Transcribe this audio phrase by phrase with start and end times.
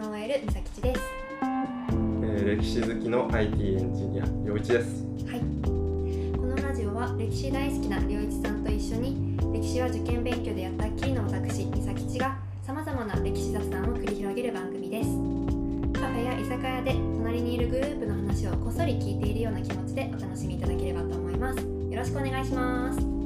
[0.00, 1.00] の OL みさきちです。
[1.42, 5.04] えー歴史好きの IT エンジニア陽一です。
[5.26, 5.40] はい。
[6.38, 15.10] このラジオは歴史大好きな良一さんと一緒に歴史は受験勉強でやったっきりの私みさきちがさまざまな歴史雑談を繰り広げる番組です。
[16.00, 21.58] カフェや居酒屋で隣にいるグループの話をこっそり聞いているような気持ちでお楽しみいただければと思います。
[21.58, 23.19] よろしくお願いします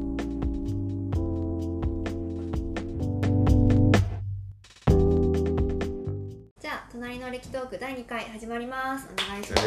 [7.05, 9.07] 隣の歴トーク第2回始まります。
[9.13, 9.67] お願いします、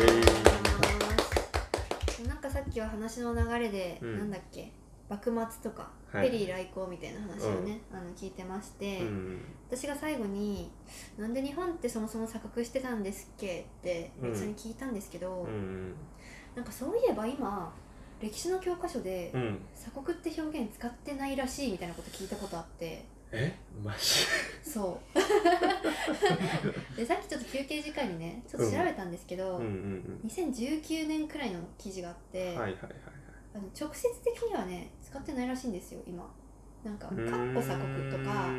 [2.27, 4.18] なんかさっきは話の流れで、うん。
[4.18, 4.72] なんだっけ？
[5.07, 6.32] 幕末とか、はい。
[6.32, 10.71] ペリー来航みたいな話をね、あの聞いてまして、うん私が最後に
[11.20, 15.93] 「なんで日本ってそもそも鎖国してたんですっけ?」ってうん一緒に聞いたんですけど、うん。
[16.55, 17.71] なんかそういえば今
[18.20, 19.60] 歴史の教科書でうん。
[19.76, 23.56] 鎖国って表現使ってないらしいみたいなこと聞いたことあってえ？
[23.84, 24.00] マジ？
[24.70, 25.18] そう。
[26.98, 29.64] でさっきちょっと休憩時間にねちょっと調べたんですけど、うん。
[29.64, 32.92] うん2019年くらいの記事があって、うんはいはいはい。
[33.55, 36.30] あの直接的にはね使ってないらしいんですよ今。
[36.84, 38.50] なんか「かっはいこ鎖国」とか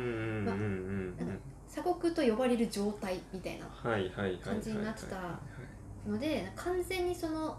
[1.67, 5.39] 鎖国と呼ばれる状態みたいな感じになってた
[6.05, 7.57] ので完全にその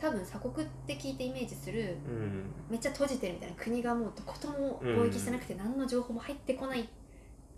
[0.00, 2.44] 多分鎖国って聞いてイメージするうん。
[2.68, 6.86] めっちゃ閉じてるみたいな国がもうどことも貿易してなくて何の情報も入ってこないっ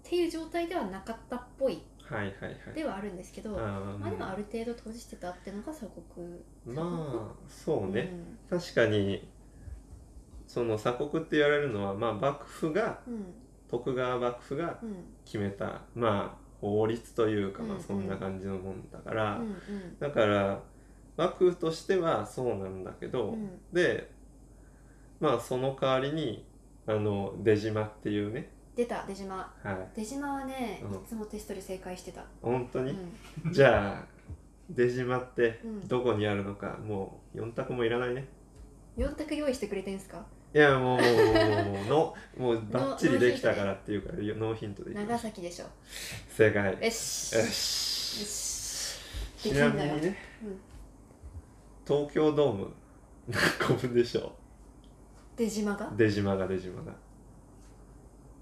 [0.02, 2.74] ていう状態ではなかったっぽいはいはいはい。
[2.74, 6.76] ではあるんですけど、まあでもある程度閉じてたっていうのが鎖国。
[6.76, 8.38] まあそうね、ん。
[8.48, 9.28] 確かに
[10.46, 13.34] その鎖国って言われるのはまあ幕府がうん。
[13.68, 15.04] 徳川幕府がうん。
[15.24, 17.82] 決めたまあ法律というかまあうん。
[17.82, 19.98] そんな感じのもんだから、うんうん。
[19.98, 20.62] だから
[21.16, 23.58] 幕府としてはそうなんだけど、うん。
[23.72, 24.10] で
[25.20, 26.44] まあその代わりに
[26.86, 28.50] あの出島っていうね。
[28.76, 29.36] 出た出島。
[29.36, 29.98] はい。
[29.98, 30.94] 出島はね、うん。
[30.94, 32.94] いつもテストで正解してた、本当に、
[33.44, 34.04] うん、じゃあ
[34.68, 35.88] 出島ってうん。
[35.88, 38.26] どこにあるのか、もう4択もいらないね。
[38.98, 40.24] 4択用意してくれてんすか？
[40.54, 45.22] いやもうもうもうもうのもうバッチリできたからっていうからノーヒントで長す。
[45.24, 45.66] 崎でしょ。
[46.30, 46.72] 正解。
[46.72, 46.94] よよし。
[46.94, 48.16] し。
[49.36, 50.60] しちなみにね、うん
[51.86, 52.68] 東京ドーム。
[53.28, 54.32] 何個分でしょ。
[55.36, 55.86] 出島が？
[55.86, 56.92] う出島が出島が。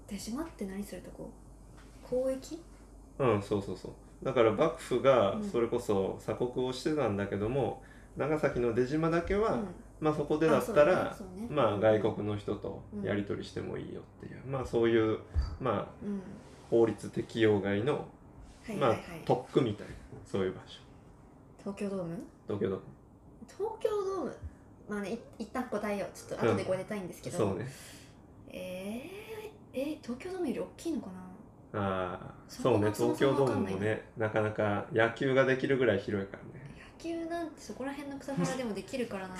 [0.07, 1.29] 出島って何するとこ？
[2.03, 2.61] 交易？
[3.19, 4.25] うんそうそうそう。
[4.25, 5.43] だから幕府がうん。
[5.43, 7.83] それこそ鎖国をしてたんだけども、
[8.17, 9.67] 長崎の出島だけは、うん。
[9.99, 11.33] まあそこでだったら、あそうね。
[11.39, 11.47] そうね。
[11.49, 15.19] まあ外国の人とやり取りしてもいいよっていう、まあそういう
[15.59, 16.21] まあうん。
[16.69, 18.07] 法律適用外の、
[18.79, 19.09] まあはいはい。
[19.09, 19.93] はい、特区みたいな。
[20.25, 20.79] そういう場所。
[21.59, 22.17] 東京ドーム？
[22.47, 22.83] 東京ドーム
[23.47, 24.37] 東京ドーム
[24.89, 27.67] まあねい一旦答えようちょっと後でご出たいんですけど、そうね。
[28.49, 31.13] えー、えー東京ドームより大きいのかな？
[31.77, 36.65] ああそそうね東京ドームもねなかなか野球ができるぐらい広いからね。
[36.97, 39.35] 野球なんてそこら辺の草むらでもできるからな。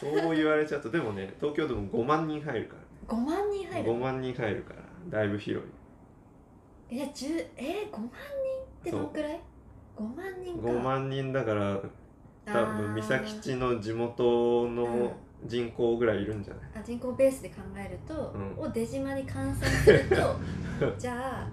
[0.00, 2.76] そう言われちゃうとでもね東京ドーム5万人入るか
[3.08, 5.70] 5万人らね入る？5万人入るからだいぶ広い。
[6.94, 8.10] えじゅえー、5万人っ
[8.84, 9.40] てどんくらい
[9.96, 10.68] ?5 万人か。
[10.68, 11.80] 5万人だから
[12.44, 15.12] 多分三崎地の地元の
[15.44, 18.64] 人口ぐらいいるんじゃない、あ人口ベースで考えると、うん。
[18.64, 21.48] を出島に換算すると じゃあ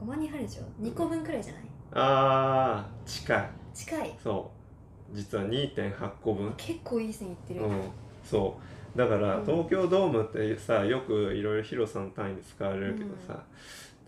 [0.00, 1.62] 5万人入るでしょ？2個分くらいじゃない？
[1.92, 3.50] あー近い。
[3.74, 4.14] 近い。
[4.22, 4.50] そ
[5.12, 5.16] う。
[5.16, 6.52] 実は2.8個分。
[6.56, 7.82] 結構いい線いってる、うん。
[8.24, 8.56] そ
[8.94, 8.98] う。
[8.98, 9.44] だからうん。
[9.44, 13.44] 東京ドームってさよくいろいろ広さの単位で使われるけどさ、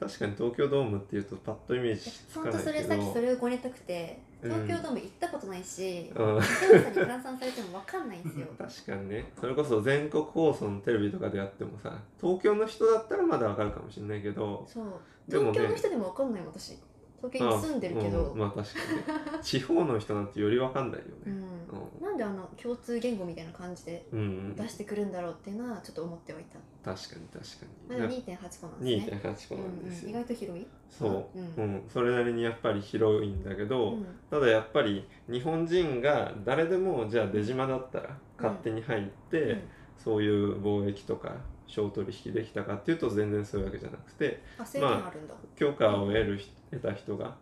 [0.01, 2.71] 確かに東京ドームっていうとパッとイメージつほかないけど。
[2.71, 6.41] んとそれさっきそれをごねたくてうん東京ドーム行ったことないし、うん。
[6.41, 8.47] 広さに換算されても分かんないんですよ。
[8.59, 9.33] 確かにね。
[9.41, 14.85] それこそ全国放送のテレビとかでやってもさ東京の人だったらまだわかるかもしれないけどそう。
[15.29, 16.79] でもね東京の人でも分かんない私。
[17.19, 19.05] 東京に住んでるけど、うんまあ確かにね。
[19.41, 21.13] 地方の人なんてよりわかんないよね。
[21.27, 21.62] うん
[22.01, 24.05] なんであの共通言語みたいな感じで
[24.57, 26.59] 出してくるんだろうっていうのはちょっと思ってはいた、
[26.91, 28.97] 確かに確かまあ、にでも2.8個なんですね。
[28.97, 30.67] 2.8個なんですうんうん、意よ、外と広い？
[30.91, 31.39] そう。
[31.39, 31.55] うん。
[31.57, 34.07] うん、それなりにやっぱり広いんだけど、うん。
[34.31, 39.63] ただやっぱり日本人が誰でもじゃあ出島だったら勝手に入って、うん。
[39.97, 41.37] そういう貿易とか
[41.73, 45.13] 商取引できたかっていうと全然そういうわけじゃなくてあ制限あ
[45.57, 47.37] 許可を得る人得た人が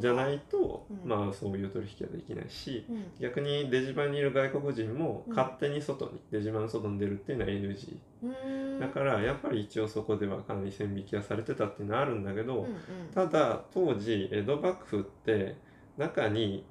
[0.00, 1.08] じゃないと、うん。
[1.08, 3.04] まあそういう取引はできないしうん。
[3.20, 5.34] 逆に出島にいる外国人もうん。
[5.34, 12.66] 勝手に外に、出島の外に出るっていうのは NG だからやっぱり一応そこではかなり線引きはされてたっていうのはあるんだけど、
[13.14, 15.56] ただ当時江戸幕府って
[15.96, 16.64] 中に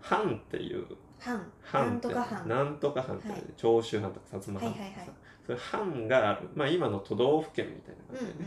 [0.00, 0.86] 藩っていう。
[1.18, 1.44] 藩。
[1.72, 2.48] なんとか藩。
[2.48, 3.42] なんとか藩って、はい。
[3.56, 5.12] 長州藩とか薩摩藩とかさ、
[5.56, 8.44] 藩がある、まあ、今の都道府県みたいなうん感じで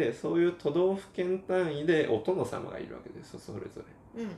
[0.00, 3.82] ね、でそういう都道府県単位でお殿様がいるわけですよそれぞ
[4.14, 4.32] うんうんうん。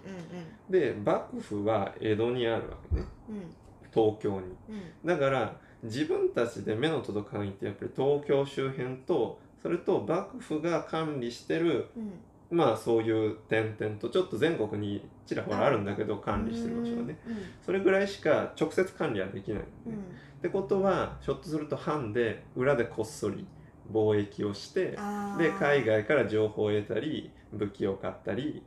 [0.70, 3.04] れで幕府は江戸にあるわけね。
[3.28, 3.54] うん。
[3.92, 4.54] 東京に。
[4.68, 5.06] うん。
[5.06, 12.12] だから自分たちで目の届く範囲ってやっぱり東京周辺とそれと幕府が管理してるうん
[12.54, 17.18] まあそういう点々とちょっと全国にちらほらあるんだけど管理してる場所がね。
[17.26, 19.58] うんそれぐらいしか直接管理はできない。
[19.58, 19.92] のね、うん。
[19.92, 19.96] っ
[20.42, 23.46] てことはひょっとすると藩で裏でこっそり
[23.92, 24.90] 貿易をして
[25.38, 28.62] で海外から情報を得たり武器を買ったり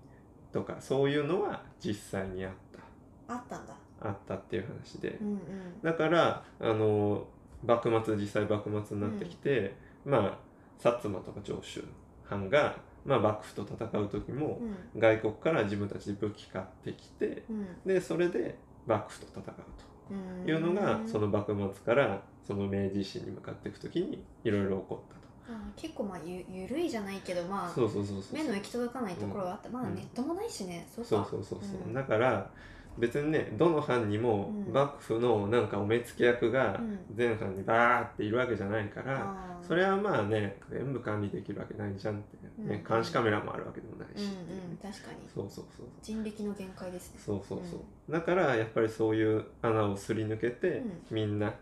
[0.52, 2.52] とかそういうのは実際にあっ
[3.28, 3.74] あったんだ。
[4.02, 5.18] たあったっていう話で。
[5.22, 5.40] うんうん。
[5.84, 7.28] だからあの
[7.66, 9.76] 幕末実際幕末になってきて、
[10.06, 10.22] まあ
[10.80, 11.84] 薩摩とか長州
[12.24, 14.60] 藩が、まあ、幕府と戦う時も
[14.94, 15.00] うん。
[15.00, 17.68] 外国から自分たちで武器買ってきてうん。
[17.86, 19.56] でそれで幕府と戦う
[20.12, 20.52] うんと。
[20.52, 25.28] いうのがその幕末からその明治維新に向かっていく時にいろいろ起こったと。
[25.76, 29.96] 結構まあゆゆるいじゃないけどまあそうそうそうそう目の行き届かないところはあった、まあうん。
[29.96, 30.88] ネットもないしね。
[30.94, 31.10] そうか。
[31.10, 31.94] そうそうそうそう、うん。
[31.94, 32.50] だから
[32.98, 34.74] 別にねどの藩にもうん。
[34.74, 37.00] 幕府のなんかお目付け役がうん。
[37.14, 39.66] 全藩にバーっているわけじゃないから、あー。
[39.68, 42.96] それはまあね全部管理できるわけないじゃんって、ねうん。
[42.96, 44.12] 監視カメラもあるわけでもないう。
[44.12, 45.18] んうし、ん確かに。
[45.34, 47.20] そうそうそう人力の限界ですね。
[47.24, 50.92] そうそうそう、だからやっぱりそういう穴をすり抜けて、うん。
[51.12, 51.54] みんな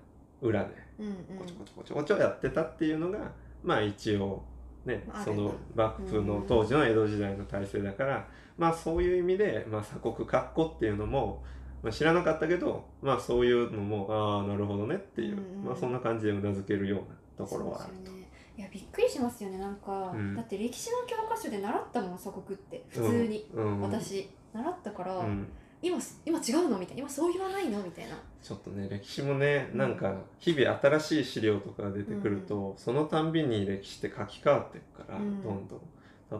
[0.41, 1.13] 裏でうんうん。
[1.39, 3.19] こちょこちょこちょこちょやってたっていうのが
[3.63, 4.43] まあ一応
[4.85, 8.27] ねその幕府の当時の江戸時代の体制だから、
[8.57, 11.43] まあそういう意味で、まあ、鎖国括弧っていうのも、
[11.83, 16.99] まあ、知らなかったけどまあそういうのもああなるほどねっていう、うんうんまあそんな感じでうなずけるよう
[17.41, 18.25] なところはあるそうですよね。
[18.57, 19.57] いやびっくりしますよね。
[19.57, 20.33] なんか、うん。
[20.33, 22.85] だって歴史の教科書で習ったもん鎖国って。
[22.87, 23.81] 普通に、うんうん。
[23.81, 25.45] 私習ったから、うん、
[25.81, 26.79] 今今違うの？
[26.79, 27.01] みたいな。
[27.01, 27.83] 今そう言わないの？
[27.83, 28.17] みたいな。
[28.41, 35.43] ちょっとね歴史もねなんか日々新しい資料とかが出てくると、そのたんびに歴史って書き換わっていくから、うん。
[35.43, 35.81] どんどん。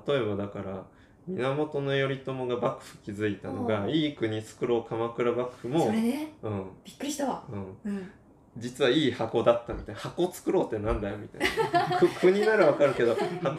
[0.08, 0.86] 例えばだから
[1.28, 3.90] 源頼朝が幕府築いたのが、うん。
[3.90, 6.34] いい国作ろう鎌倉幕府もそれね。
[6.42, 6.66] うん。
[6.84, 7.44] びっくりしたわ。
[7.52, 8.12] うん、うん。
[8.58, 10.02] 実はいい箱だったみたいな。
[10.02, 11.42] 箱作ろうってなんだよみたい
[11.72, 11.98] な。
[12.00, 13.58] く国ならわかるけど箱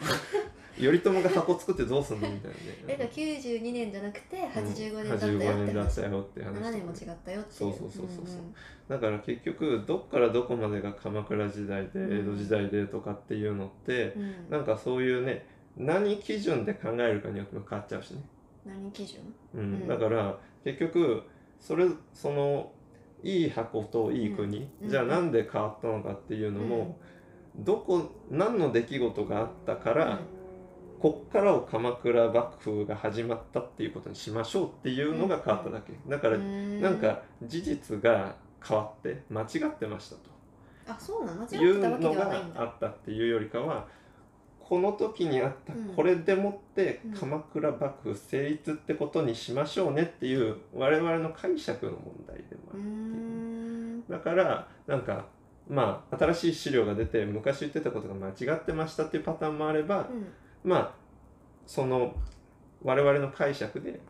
[0.79, 2.63] 頼朝が箱作ってどうすんのみたいなね。
[2.87, 8.41] だから92年じゃなくて85年だった85よって話、年だったよって話とか7ね年も違ったよってそうそうそうそうそう。
[8.41, 8.53] ん
[8.87, 12.19] だから結局どっからどこまでが鎌倉時代でうん。
[12.19, 14.49] 江戸時代でとかっていうのって、うんうん。
[14.51, 15.45] なんかそういうね
[15.77, 18.21] 何基準で考えるかによっても変わっちゃうしね、
[18.65, 19.21] 何基準？
[19.53, 19.61] うん。
[19.61, 19.87] うん。
[19.87, 21.23] だから結局
[21.59, 22.71] それその
[23.23, 24.89] いい箱といい国、うん。
[24.89, 26.97] じゃあなんで変わったのかっていうのも、
[27.55, 30.19] どこ何の出来事があったから、
[30.99, 36.81] こっからを鎌倉幕府が始まったっていうことにしましょうっていうのが変わっただけ、だからうん。
[36.81, 38.35] なんか事実が
[38.67, 40.21] 変わって間違ってましたと。
[40.87, 41.41] あそうなの？
[41.45, 42.61] 間いう違ってたわけのがではないんだ。
[42.61, 43.87] あったっていうよりかは
[44.67, 45.93] この時にあったうん。
[45.95, 47.13] これでもってうん。
[47.13, 52.79] 鎌倉幕府成立ってことにしましょうねっていう我々の解釈の問題でもある
[53.99, 54.11] って。
[54.11, 55.25] だからなんか
[55.69, 60.27] まあ新しい資料が出て昔言ってたことが間違ってましたっていうパターンもあれば、うん。
[60.69, 60.91] まあ
[61.65, 62.13] その
[62.83, 64.01] 我々の解釈で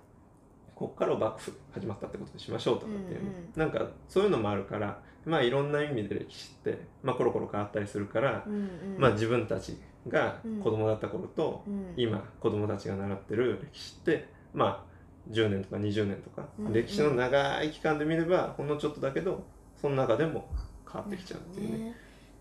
[0.73, 3.51] こっから幕府始まったってことにしましょうとかっていう、うんうん。
[3.55, 8.69] なんかそういうのもあるからまあいろんな意味で歴史って、まあ、コロコロ変わったりするから、うんうん。
[8.97, 9.77] まあ自分たち
[10.09, 10.59] がうん。
[10.61, 11.93] 子供だった頃と、うん。
[11.97, 16.67] 今子供たちが習ってる歴史ってまあ10年とか20年とか、うん。
[16.67, 16.73] うん。
[16.73, 19.43] 歴史の長い期間で見ればほんのちょっとだけど
[19.81, 20.49] その中でも
[20.91, 21.85] 変わってきちゃうっていうね。
[21.85, 21.95] ね。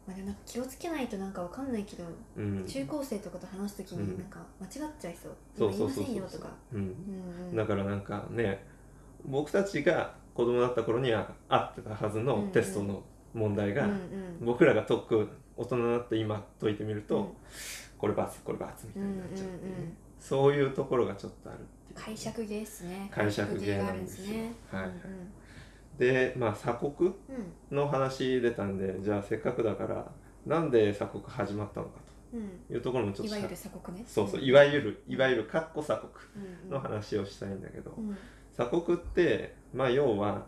[0.06, 2.04] まあ、でもなんか気をつけないとなんかわかんないけど、
[2.36, 4.06] うん、中高生とかと話すときうん。
[4.06, 6.04] になんか間違っちゃいそう、そう今そうそうそう。
[6.06, 6.80] 言いませんよとか、うん。
[6.80, 8.64] うんうん、だからなんかね
[9.24, 13.88] 僕たちが子供だった頃にはあってたはずのテストの問題が、
[14.40, 17.26] 僕らが解く大人になって今解いてみると、うん。
[17.98, 22.04] これ×これ×みたいになっちゃうっていうね、うんそういうところがちょっとあるっていう。
[22.04, 23.08] 解釈芸ですね。
[23.14, 24.32] 解釈芸なんですよ。
[24.32, 24.52] ね。
[24.70, 24.92] はいうん
[25.98, 27.10] でまあ鎖国
[27.70, 27.76] うん。
[27.76, 30.10] の話出たんでじゃあせっかくだから
[30.44, 32.06] なんで鎖国始まったのかと。
[32.74, 34.04] いうところもちょっといわゆる鎖国ね。
[34.06, 36.10] そうそういわゆるいわゆるかっこ鎖国
[36.64, 38.16] うんの話をしたいんだけど、うん。
[38.52, 40.44] 鎖国ってまあ要は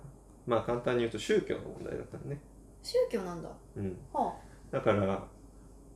[0.47, 2.41] まあ簡単に言うと宗教の問題だったのね、
[2.83, 3.49] 宗教なんだ。
[3.77, 4.35] うん、は
[4.71, 5.27] だから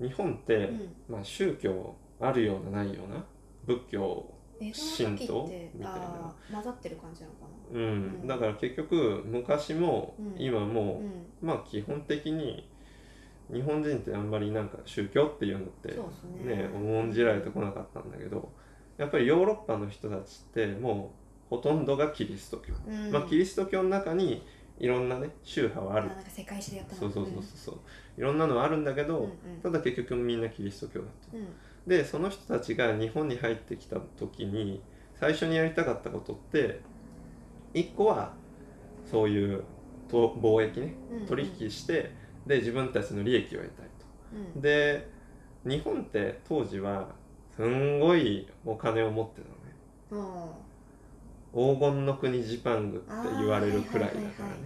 [0.01, 3.25] 日本って、あ、うん、まあ、宗教あるようなないような
[3.67, 5.99] 仏教神道ってみたいな。
[5.99, 7.39] あー混ざってる感じなのか
[7.73, 8.27] うん、うん。
[8.27, 10.43] だから結局昔もうん。
[10.43, 11.27] 今も、なうん。
[11.43, 12.69] まあ基本的に
[13.53, 16.57] 日本人ってあんまりなんか宗教っていうのってそうですね。
[16.57, 18.53] ね重んじられてこなかったんだけど
[18.99, 21.15] やっぱりヨーロッパの人たちっても
[21.51, 23.11] うほとんどがキリスト教、うん。
[23.11, 24.45] まあキリスト教の中に
[24.79, 26.11] いろんなね宗派はある。
[26.11, 27.79] あなんか世界史でやったのそうそうそうそう
[28.19, 29.31] いろんなのはあるんだけど、うんうん。
[29.63, 31.47] ただ結局みんなキリスト教だとうんうん。
[31.87, 34.83] でその人たちが日本に入ってきた時に
[35.15, 36.81] 最初にやりたかったことって
[37.75, 38.35] 一個は
[39.11, 39.65] そういう
[40.09, 41.27] と貿易ねうんうん。
[41.27, 42.13] 取引して
[42.47, 43.87] で自分たちの利益を得たい
[44.35, 44.53] うん。
[44.55, 45.09] とで
[45.65, 47.09] 日本って当時は
[47.55, 49.43] すんごいお金を持って
[50.11, 50.29] たのね。
[50.33, 50.63] も
[51.55, 53.07] 黄金の国ジパングって
[53.39, 54.61] 言われるくらいだからね、はいはい。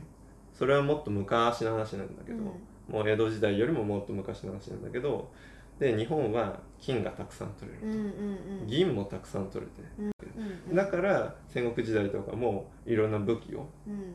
[0.55, 2.51] それはもっと昔の話なんだけど、うん
[2.89, 5.31] もう江戸時代よりももっと昔の話なんだけど
[5.79, 8.67] で日本は金がたくさん取れるう、うんうんうん。
[8.67, 10.13] 銀もたくさん取れて、うんうん
[10.75, 14.15] だから戦国時代とかもいろんな武器をうん。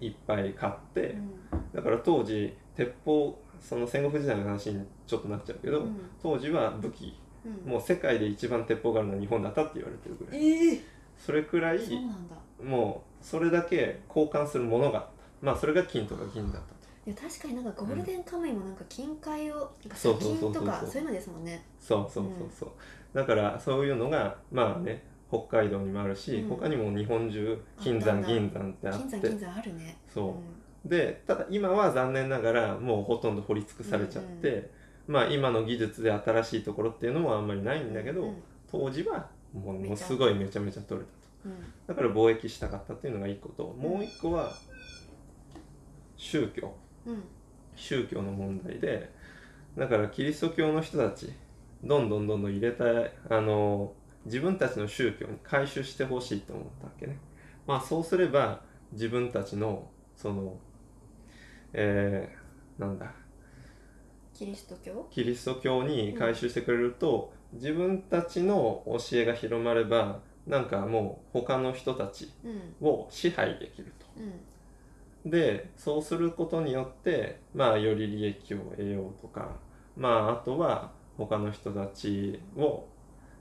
[0.00, 1.30] いっぱい買って、うん。
[1.74, 5.96] だから当時鉄砲その戦国時代の話にちょっとなっちゃうけど、うん。
[6.22, 7.70] 当時は武器うん。
[7.70, 10.46] もう世界で一番鉄砲があるのは日本だったって言われてるぐらい。
[10.46, 10.80] ええ
[11.18, 11.80] それくらい
[12.64, 15.10] もうそれだけ交換するものがあった。
[15.42, 16.74] まあそれが金とか銀だった。
[16.74, 16.77] と
[17.08, 21.64] いや確かになんかゴールデンカムイもなんか金塊をうそうそうそう金とかそういうのですもんね。
[21.80, 22.70] そうそうそうそう、
[23.14, 26.48] だからそういうのがまあね北海道にもあるし、うん。
[26.50, 28.98] 他にも日本中金山銀山ってあって。
[28.98, 29.96] 金山銀山あるね。
[30.12, 30.38] そ
[30.84, 30.86] う。
[30.86, 34.70] でただ今は残念ながらもうほとんど掘り尽くされちゃって、
[35.06, 41.18] まあ今の技術で新しいところっていうのもあんまりないんだけど、うん当時はものすごいめちゃめちゃ取れたと。
[41.46, 41.54] うん。
[41.86, 44.52] だから貿易したかったっていうのが一個ともう一個は
[46.18, 46.66] 宗教。
[46.66, 46.87] うん
[47.76, 49.10] 宗教の問題で
[49.76, 51.32] だからキリスト教の人たち
[51.84, 53.92] どんどんどんどん入れたいあの
[54.24, 57.18] 自分たちの宗教に改宗してほしいと思ったわけね。
[57.66, 58.60] まあそうすれば
[58.92, 60.56] 自分たちのその
[61.72, 63.12] えー、なんだ？
[64.34, 65.06] キリスト教？
[65.10, 72.48] キリスト教に改宗してくれると、自分たちの教えが広まればなんかもう他の人たちう
[72.84, 72.86] ん。
[72.86, 73.87] を支配できる
[75.30, 79.56] でそうすることによってまあより利益を得ようとか
[79.96, 82.86] まああとは他の人たちを、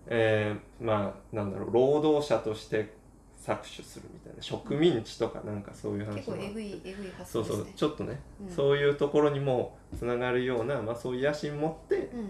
[0.08, 2.96] えーまあなんだろう労働者として
[3.39, 6.15] 搾取するみたいな植民地とかなんかそういう話も。
[6.15, 8.50] 結構えぐいえぐい発そうそう想ですねちょっとね、うん。
[8.50, 12.29] そういうところにもつながるような、まあ、そういう野心持ってうん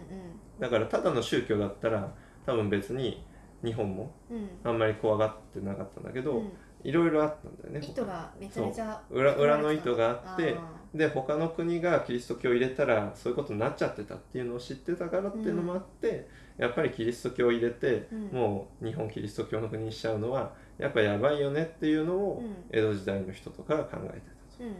[0.60, 2.14] だからただの宗教だったら
[2.46, 3.24] 多分別に
[3.64, 4.50] 日本もうんうん。
[4.64, 6.52] あんまり怖がってなかったんだけど、うん
[6.88, 7.86] いろいろあったんだよね。
[7.86, 18.22] 意図がめちゃめちゃ裏裏の意図があってあで他の国がキリスト教を入れたらそういうことになっちゃってたっていうのを知ってたからっていうのもあって、やっぱりキリスト教を入れて、うん。
[18.32, 22.56] もう日本キリスト教の国にしちゃうのはやっぱやばいよねっていうのをうん。
[22.72, 24.63] 江戸時代の人とかが考えてたと。
[24.63, 24.75] うんうん。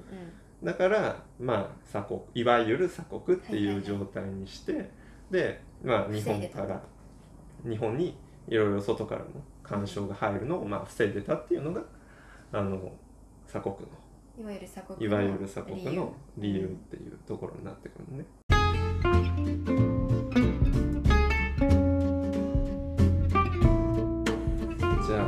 [0.64, 3.84] だからまあ鎖国いわゆる鎖国っていうはいはいはい。
[3.84, 4.90] 状態にして、
[5.30, 6.82] でまあ日本から
[7.70, 9.28] 日本にいろいろ外からの
[9.62, 11.82] 干渉が入るのをまあ防いでたっていうのが
[12.52, 12.92] あの
[13.48, 13.82] 鎖国の。
[14.40, 16.62] いわゆる鎖国いわゆる鎖国の理由。
[16.62, 18.26] っうんていうところになってくるね。
[25.08, 25.28] じゃあ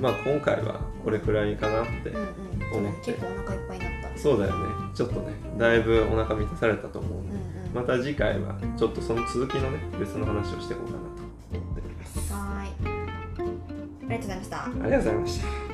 [0.00, 2.88] まあ今回はこれくらいかなってうんうん。
[2.88, 3.12] 思って。
[3.12, 4.18] 結構お腹いっぱいになった。
[4.18, 4.74] そうだよね。
[4.94, 7.74] ちょっとねだいぶお腹満たされたと思うんで、うんうん。
[7.74, 11.04] また次回はちょっとその続きのね別の話をしていこうかなと
[11.58, 12.32] 思っております。
[12.32, 12.68] はーい。
[14.06, 14.64] ありがとうございました。
[14.64, 15.73] ありがとうございました